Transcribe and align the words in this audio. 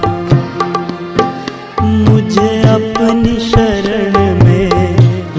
मुझे 1.87 2.63
अपनी 2.63 3.51
शरण 3.51 4.45
में 4.45 4.97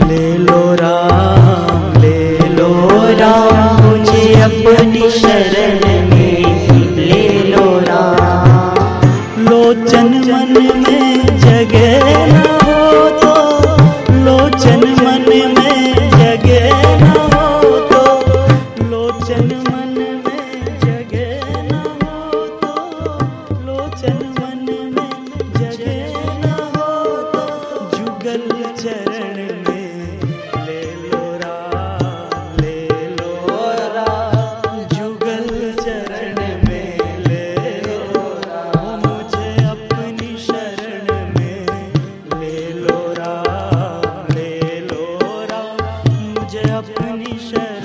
ले 0.09 0.37
लो 0.37 0.73
राम, 0.73 2.01
ले 2.01 2.37
लो 2.49 2.89
राम। 3.19 3.83
मुझे 3.83 4.41
अपनी 4.41 5.09
शरण 5.09 6.09
में 6.09 6.69
ले 6.95 7.43
लो 7.43 7.79
राम। 7.79 9.43
लोचन 9.43 10.07
मन 10.07 10.83
में 10.87 10.94
अपनी 46.69 47.37
शरण 47.39 47.84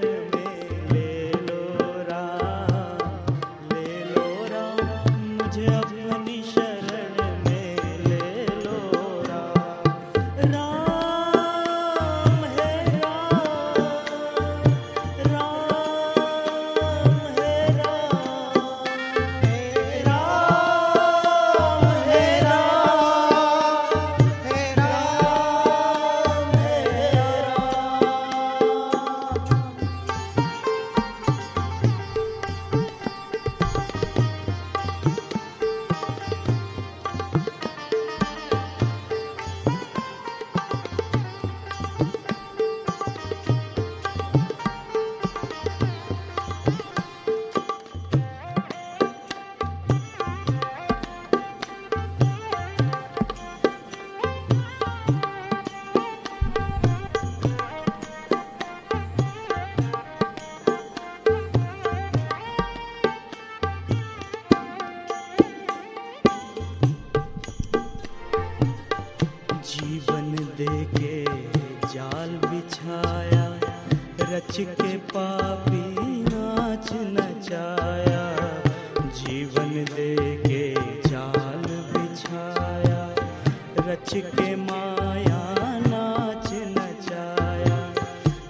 नाच 84.11 84.23
के 84.35 84.55
माया, 84.55 85.39
नाच 85.87 86.49
नचाया। 86.75 87.77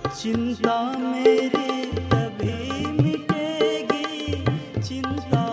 चिंता 0.09 0.77
मेरी 0.97 1.91
तभी 2.11 2.85
मिटेगी, 3.01 4.43
चिंता 4.81 5.43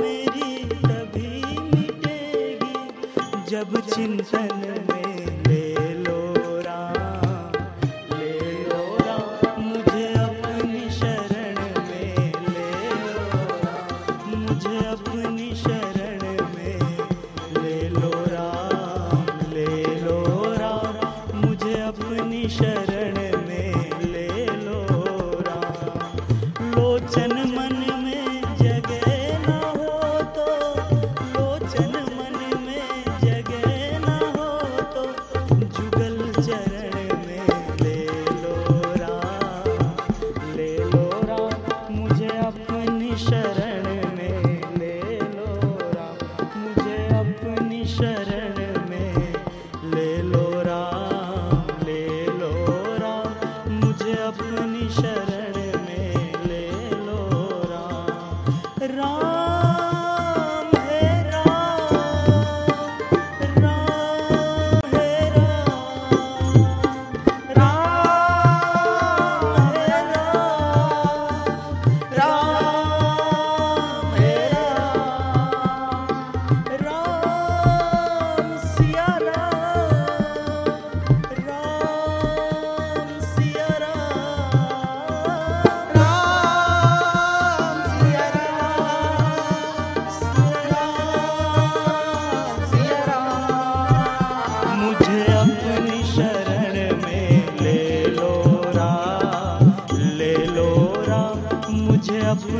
मेरी 0.00 0.64
तभी 0.86 1.32
मिटेगी। 1.74 2.74
जब 3.50 3.80
चिंतन 3.90 4.54
में 4.88 4.95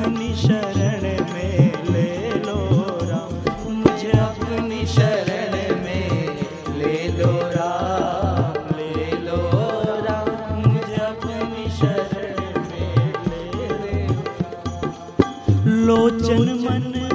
शरण 0.07 1.03
में 1.35 1.85
ले 1.93 2.31
लो 2.39 2.59
राम। 3.03 3.33
मुझे 3.73 4.11
अपनी 4.11 4.87
शरण 4.87 5.83
में 5.85 6.37
ले 6.79 7.09
लो 7.09 7.33
राम, 7.33 8.77
ले 8.77 9.17
लो 9.17 9.41
राम। 10.05 10.29
अपनी 10.97 11.71
शरण 11.71 12.61
में 12.69 13.07
लोचन 15.87 16.49
मन 16.65 17.06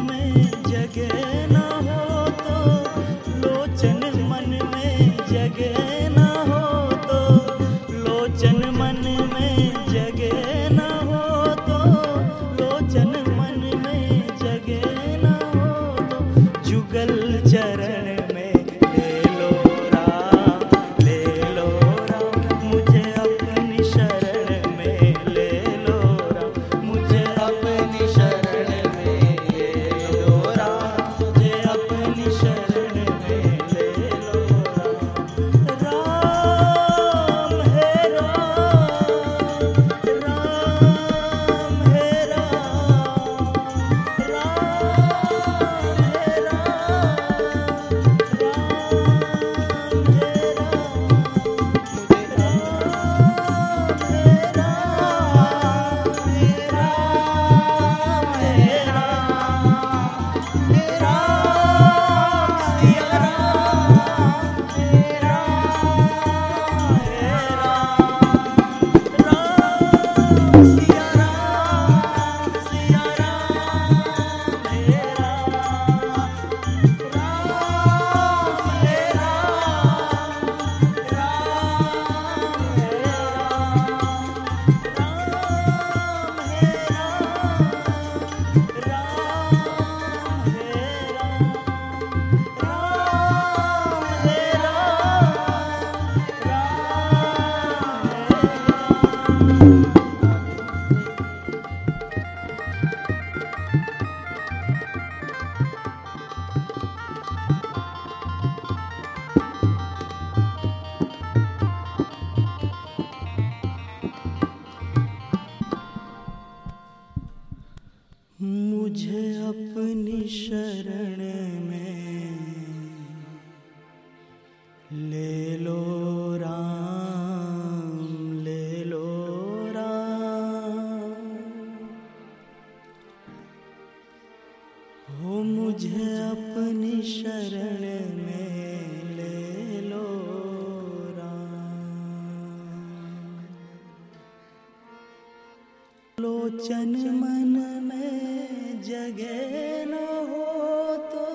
लोचन 146.22 146.96
मन 146.96 147.82
में 147.84 148.82
जगे 148.82 149.86
न 149.86 149.94
हो 150.30 150.98
तो। 150.98 151.28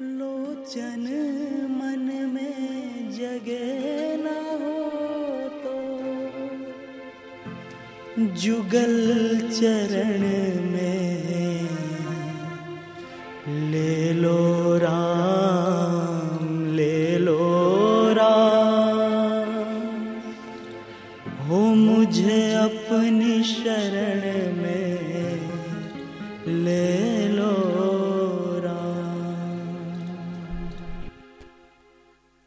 लोचन 0.00 1.04
मन 1.70 2.30
में 2.34 3.10
जगे 3.10 4.16
न 4.16 4.26
हो 4.62 5.48
तो। 5.48 5.76
जुगल 8.40 9.40
चरण 9.50 10.67